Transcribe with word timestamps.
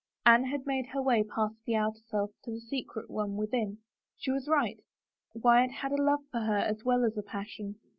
Anne 0.25 0.45
had 0.45 0.65
made 0.65 0.87
her 0.87 0.99
way 0.99 1.21
past 1.21 1.63
the 1.63 1.75
outer 1.75 1.99
self 2.07 2.31
to 2.43 2.49
the 2.49 2.59
secret 2.59 3.07
one 3.07 3.35
within. 3.37 3.77
She 4.17 4.31
was 4.31 4.47
right— 4.47 4.79
Wyatt 5.43 5.69
had 5.69 5.91
a 5.91 6.01
love 6.01 6.25
for 6.31 6.39
her 6.39 6.57
as 6.57 6.83
well 6.83 7.05
as 7.05 7.15
a 7.19 7.21
passion. 7.21 7.75